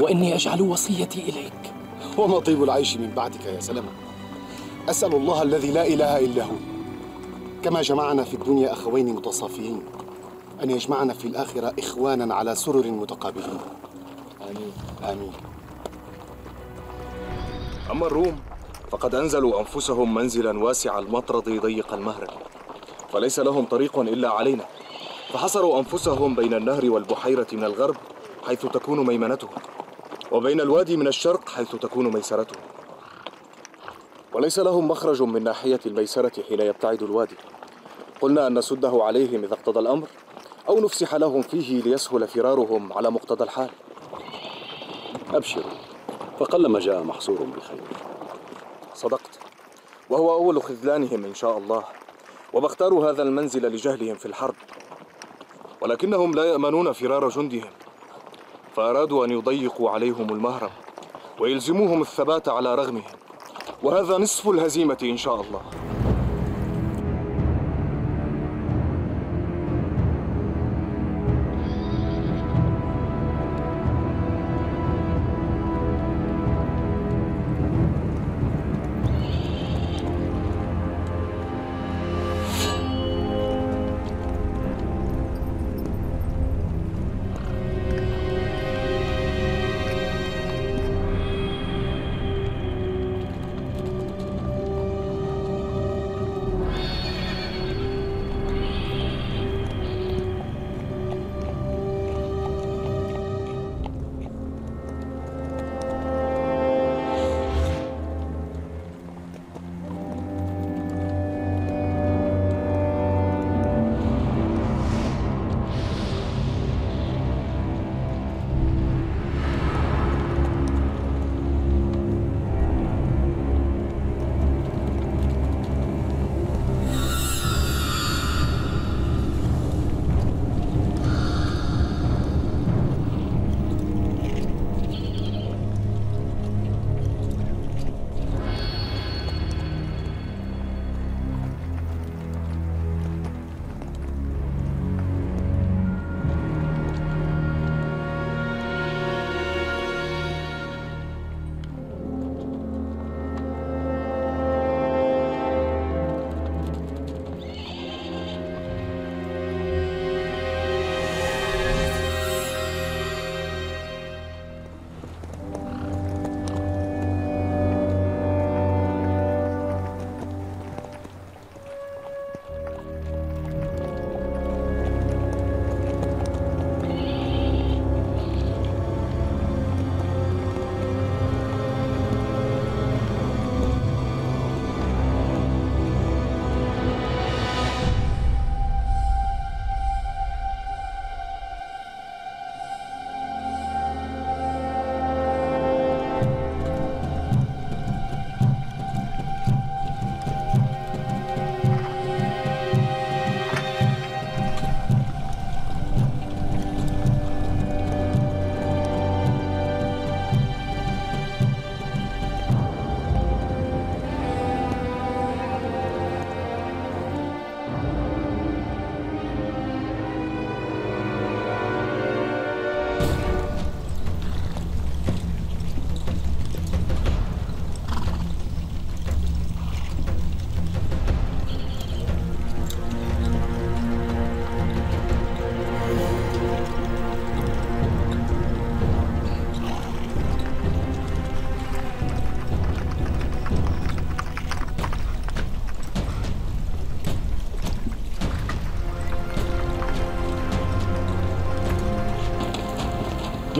وإني 0.00 0.34
أجعل 0.34 0.62
وصيتي 0.62 1.20
إليك. 1.20 1.72
وما 2.18 2.38
طيب 2.38 2.62
العيش 2.62 2.96
من 2.96 3.10
بعدك 3.16 3.46
يا 3.46 3.60
سلمة. 3.60 3.88
أسأل 4.88 5.14
الله 5.14 5.42
الذي 5.42 5.70
لا 5.70 5.86
إله 5.86 6.18
إلا 6.18 6.44
هو. 6.44 6.56
كما 7.62 7.82
جمعنا 7.82 8.24
في 8.24 8.34
الدنيا 8.34 8.72
أخوين 8.72 9.14
متصافيين 9.14 9.82
أن 10.62 10.70
يجمعنا 10.70 11.12
في 11.12 11.28
الآخرة 11.28 11.74
إخوانا 11.78 12.34
على 12.34 12.54
سرر 12.54 12.90
متقابلين. 12.90 13.58
آمين. 14.50 14.72
آمين. 15.04 15.32
أما 17.90 18.06
الروم؟ 18.06 18.36
فقد 18.90 19.14
أنزلوا 19.14 19.60
أنفسهم 19.60 20.14
منزلا 20.14 20.64
واسع 20.64 20.98
المطرد 20.98 21.48
ضيق 21.48 21.92
المهرب 21.92 22.28
فليس 23.12 23.38
لهم 23.38 23.64
طريق 23.64 23.98
إلا 23.98 24.28
علينا. 24.30 24.64
فحصروا 25.32 25.78
أنفسهم 25.78 26.34
بين 26.34 26.54
النهر 26.54 26.90
والبحيرة 26.90 27.46
من 27.52 27.64
الغرب 27.64 27.96
حيث 28.46 28.66
تكون 28.66 29.06
ميمنتهم 29.06 29.50
وبين 30.32 30.60
الوادي 30.60 30.96
من 30.96 31.06
الشرق 31.06 31.48
حيث 31.48 31.76
تكون 31.76 32.14
ميسرتهم. 32.14 32.62
وليس 34.32 34.58
لهم 34.58 34.88
مخرج 34.88 35.22
من 35.22 35.44
ناحية 35.44 35.80
الميسرة 35.86 36.42
حين 36.48 36.60
يبتعد 36.60 37.02
الوادي. 37.02 37.36
قلنا 38.20 38.46
أن 38.46 38.58
نسده 38.58 39.04
عليهم 39.04 39.44
إذا 39.44 39.54
اقتضى 39.54 39.80
الأمر 39.80 40.06
أو 40.68 40.80
نفسح 40.80 41.14
لهم 41.14 41.42
فيه 41.42 41.82
ليسهل 41.82 42.28
فرارهم 42.28 42.92
على 42.92 43.10
مقتضى 43.10 43.44
الحال. 43.44 43.70
أبشروا 45.34 45.70
فقلما 46.38 46.80
جاء 46.80 47.02
محصور 47.02 47.42
بخير. 47.42 48.05
صدقت. 48.96 49.38
وهو 50.10 50.34
أول 50.34 50.62
خذلانهم 50.62 51.24
إن 51.24 51.34
شاء 51.34 51.58
الله. 51.58 51.84
وما 52.52 52.66
اختاروا 52.66 53.10
هذا 53.10 53.22
المنزل 53.22 53.66
لجهلهم 53.66 54.14
في 54.14 54.26
الحرب. 54.26 54.54
ولكنهم 55.80 56.34
لا 56.34 56.44
يأمنون 56.44 56.92
فرار 56.92 57.28
جندهم. 57.28 57.70
فأرادوا 58.76 59.24
أن 59.24 59.30
يضيقوا 59.30 59.90
عليهم 59.90 60.30
المهرب. 60.30 60.70
ويلزموهم 61.40 62.02
الثبات 62.02 62.48
على 62.48 62.74
رغمهم. 62.74 63.16
وهذا 63.82 64.18
نصف 64.18 64.48
الهزيمة 64.48 64.98
إن 65.02 65.16
شاء 65.16 65.40
الله. 65.40 65.85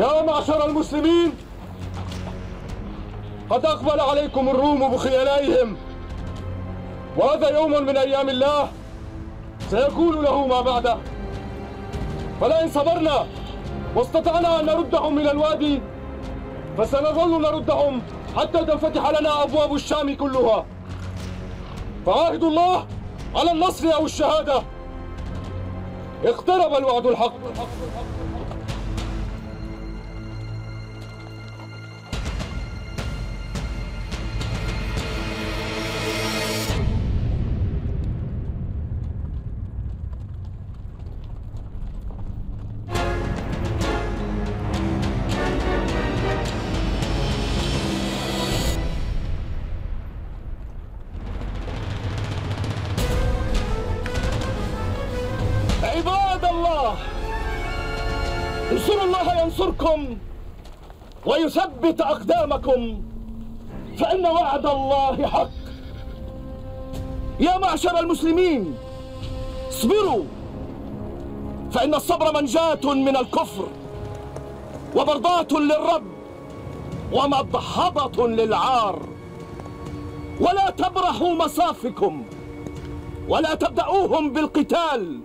يا 0.06 0.22
معشر 0.22 0.66
المسلمين 0.66 1.34
قد 3.50 3.66
أقبل 3.66 4.00
عليكم 4.00 4.48
الروم 4.48 4.88
بخيلائهم 4.88 5.76
وهذا 7.16 7.48
يوم 7.48 7.70
من 7.70 7.96
أيام 7.96 8.28
الله 8.28 8.68
سيكون 9.70 10.22
له 10.22 10.46
ما 10.46 10.60
بعده. 10.60 10.96
فلئن 12.40 12.68
صبرنا 12.70 13.26
واستطعنا 13.96 14.60
أن 14.60 14.66
نردهم 14.66 15.14
من 15.14 15.28
الوادي 15.28 15.82
فسنظل 16.78 17.42
نردهم 17.42 18.02
حتى 18.36 18.64
تنفتح 18.64 19.20
لنا 19.20 19.42
أبواب 19.42 19.74
الشام 19.74 20.16
كلها. 20.16 20.64
فعاهد 22.06 22.44
الله 22.44 22.86
على 23.34 23.50
النصر 23.52 23.94
أو 23.94 24.04
الشهادة. 24.06 24.62
اقترب 26.24 26.74
الوعد 26.74 27.06
الحق. 27.06 27.34
ويثبت 61.86 62.00
أقدامكم 62.00 63.02
فإن 63.98 64.26
وعد 64.26 64.66
الله 64.66 65.26
حق. 65.26 65.50
يا 67.40 67.58
معشر 67.58 67.98
المسلمين 67.98 68.74
اصبروا 69.68 70.24
فإن 71.72 71.94
الصبر 71.94 72.40
منجاة 72.40 72.84
من 72.84 73.16
الكفر 73.16 73.68
ومرضاة 74.96 75.48
للرب 75.52 76.02
ومضحضة 77.12 78.28
للعار. 78.28 79.02
ولا 80.40 80.70
تبرحوا 80.70 81.34
مصافكم 81.34 82.24
ولا 83.28 83.54
تبدأوهم 83.54 84.32
بالقتال. 84.32 85.20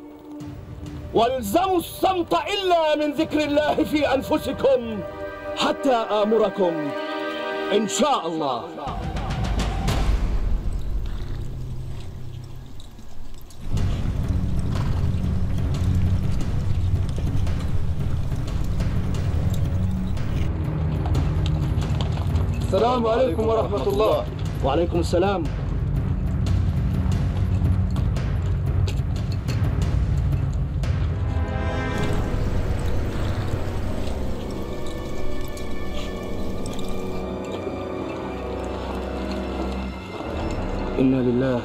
والزموا 1.14 1.78
الصمت 1.78 2.34
إلا 2.34 2.96
من 2.96 3.14
ذكر 3.14 3.40
الله 3.44 3.76
في 3.84 4.14
أنفسكم. 4.14 5.00
حتى 5.58 5.94
آمركم 5.94 6.74
إن 7.74 7.88
شاء 7.88 8.28
الله. 8.28 8.64
السلام 22.62 23.08
عليكم 23.08 23.48
ورحمة 23.48 23.88
الله. 23.88 24.26
وعليكم 24.64 25.00
السلام. 25.00 25.44
إنا 41.02 41.16
لله 41.16 41.62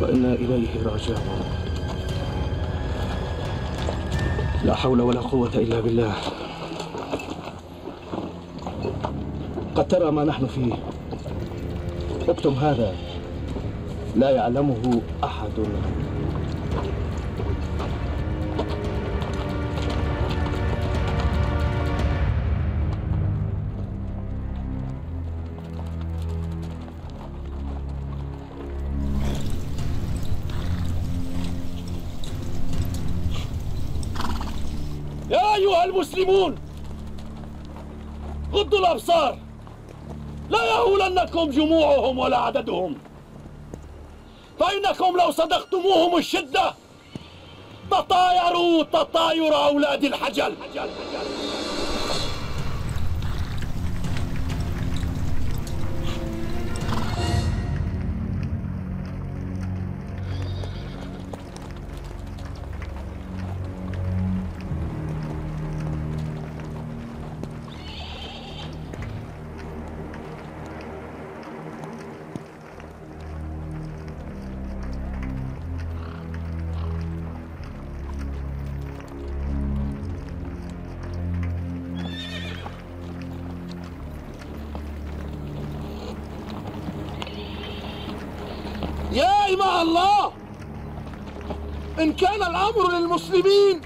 وإنا 0.00 0.32
إليه 0.32 0.68
راجعون. 0.84 1.40
لا 4.64 4.74
حول 4.74 5.00
ولا 5.00 5.20
قوة 5.20 5.50
إلا 5.54 5.80
بالله. 5.80 6.12
قد 9.74 9.88
ترى 9.88 10.10
ما 10.10 10.24
نحن 10.24 10.46
فيه. 10.46 10.74
اكتم 12.28 12.52
هذا. 12.52 12.94
لا 14.16 14.30
يعلمه 14.30 15.00
أحد. 15.24 15.56
المسلمون. 35.94 36.58
غضوا 38.52 38.78
الأبصار. 38.78 39.38
لا 40.50 40.64
يهولنكم 40.64 41.50
جموعهم 41.50 42.18
ولا 42.18 42.38
عددهم. 42.38 42.98
فإنكم 44.60 45.16
لو 45.16 45.30
صدقتموهم 45.30 46.18
الشدة 46.18 46.74
تطايروا 47.90 48.82
تطاير 48.82 49.56
أولاد 49.56 50.04
الحجل. 50.04 50.54
يا 89.54 89.62
إماء 89.62 89.82
الله. 89.82 90.32
إن 92.00 92.12
كان 92.12 92.42
الأمر 92.42 92.92
للمسلمين 92.92 93.80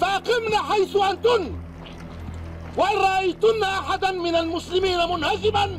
فأقمن 0.00 0.54
حيث 0.56 0.96
أنتن. 0.96 1.54
وإن 2.76 2.96
رأيتن 2.96 3.62
أحدا 3.62 4.10
من 4.10 4.34
المسلمين 4.36 4.98
منهزما 4.98 5.78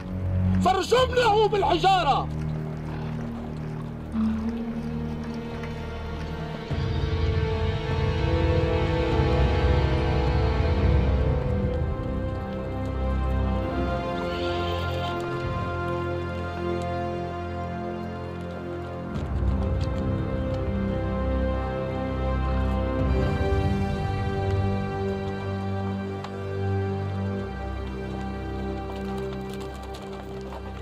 فارجمنه 0.65 1.47
بالحجارة. 1.47 2.27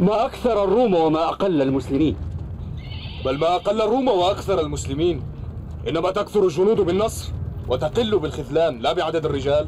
ما 0.02 0.26
أكثر 0.26 0.64
الروم 0.64 0.94
وما 0.94 1.30
أقل 1.30 1.62
المسلمين. 1.62 2.16
بل 3.26 3.38
ما 3.38 3.56
أقل 3.56 3.82
الروم 3.82 4.08
وأكثر 4.08 4.60
المسلمين. 4.60 5.24
إنما 5.88 6.12
تكثر 6.12 6.44
الجنود 6.44 6.82
بالنصر 6.82 7.32
وتقل 7.70 8.20
بالخذلان 8.20 8.80
لا 8.80 8.94
بعدد 8.94 9.26
الرجال. 9.26 9.68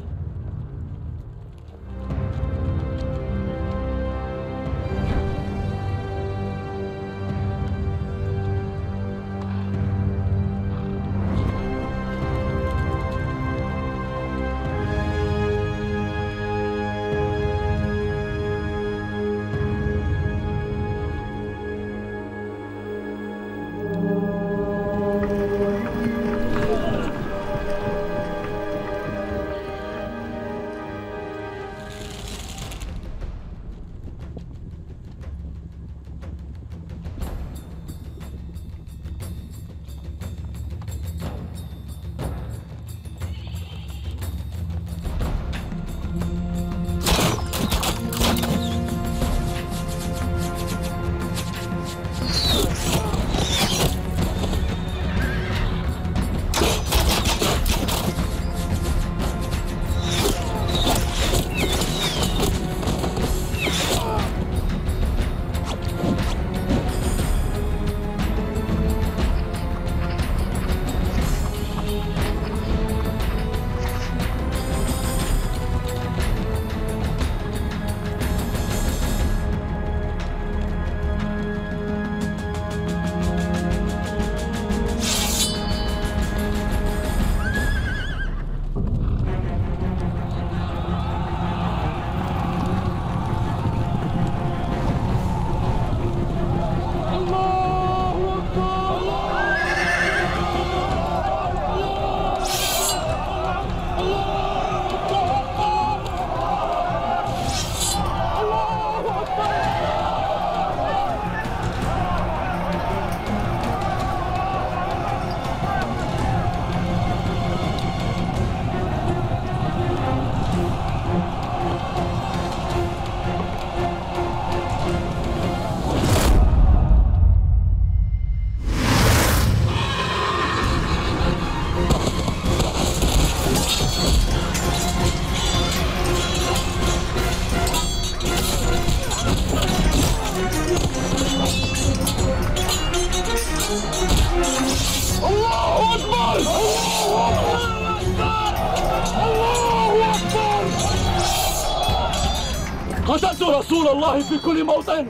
كل 154.53 154.63
موطن. 154.63 155.07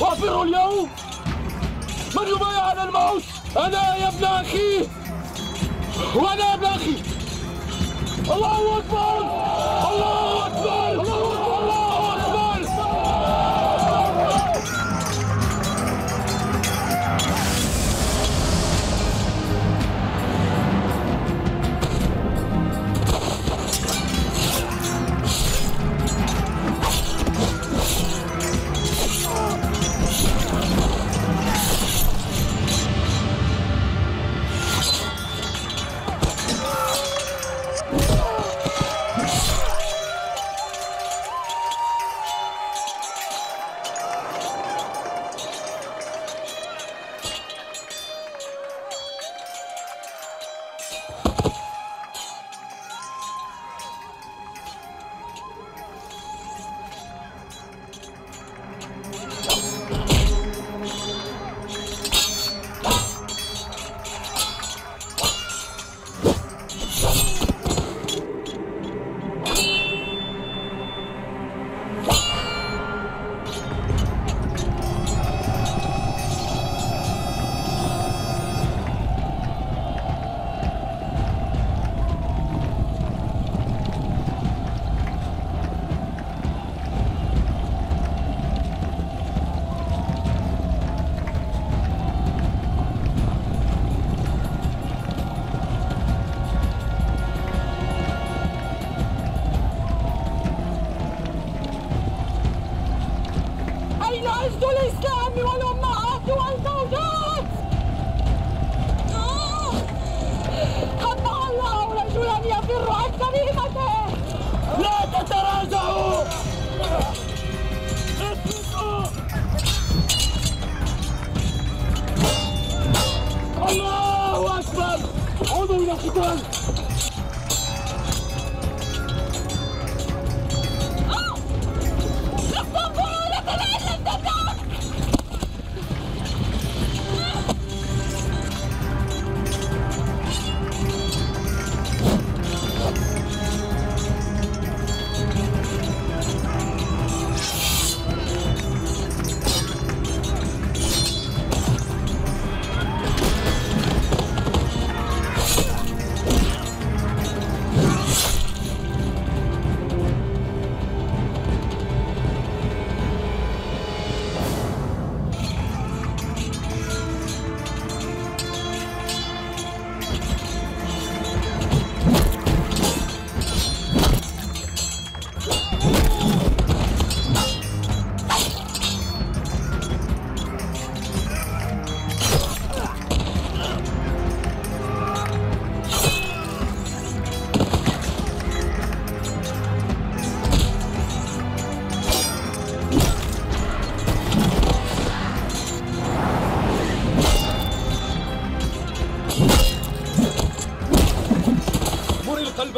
وافروا 0.00 0.44
اليوم. 0.44 0.90
من 2.16 2.26
يبايع 2.36 2.62
على 2.62 2.82
الموت؟ 2.82 3.22
أنا 3.56 3.96
يا 3.96 4.08
ابن 4.08 4.24
أخي. 4.24 4.88
وأنا 6.14 6.45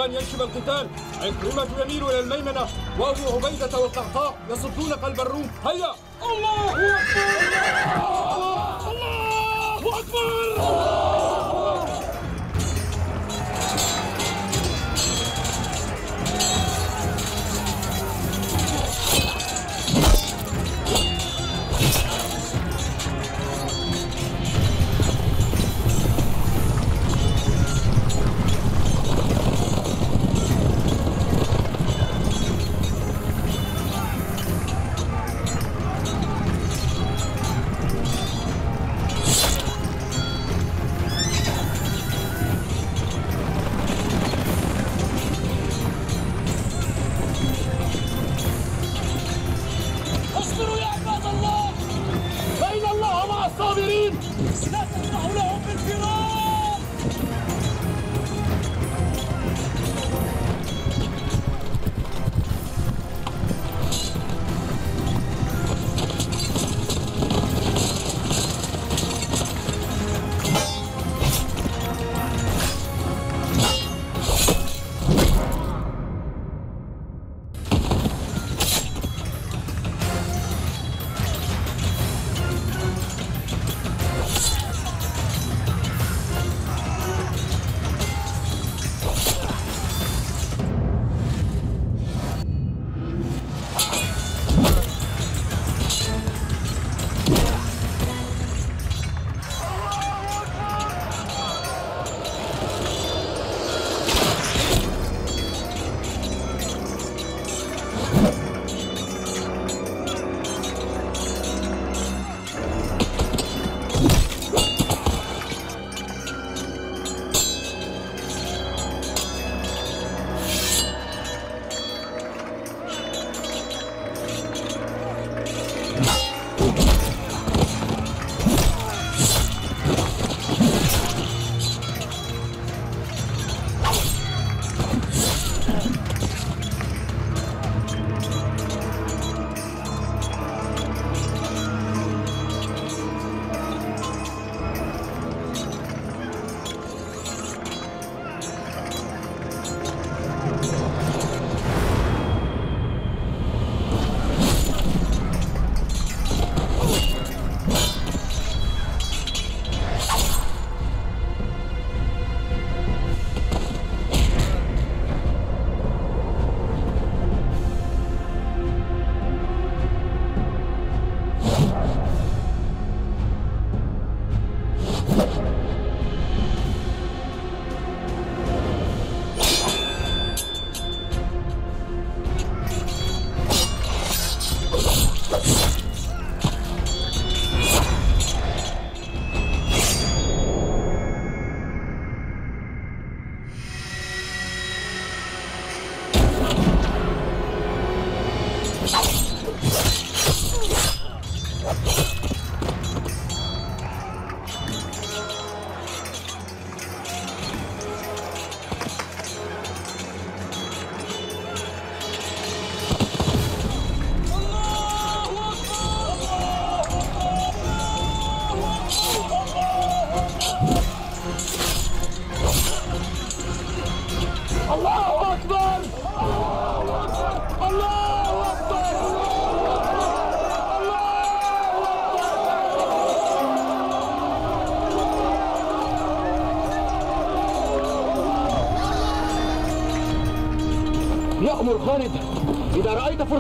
أن 0.09 0.15
ينشب 0.15 0.43
القتال. 0.43 0.89
عكرمة 1.21 1.69
يميل 1.81 2.05
إلى 2.05 2.21
الميمنة 2.21 2.67
وأبو 2.99 3.47
عبيدة 3.47 3.79
والقحطاء 3.79 4.39
يصدون 4.51 4.93
قلب 4.93 5.21
الروم. 5.21 5.51
هيا! 5.67 5.95
الله 6.23 6.71
أكبر! 6.71 7.29
الله 8.91 9.99
أكبر! 9.99 10.98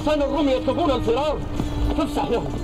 فرسان 0.08 0.22
الروم 0.22 0.48
يطلبون 0.48 0.90
الفرار. 0.90 1.38
فافسح 1.98 2.24
لهم. 2.30 2.57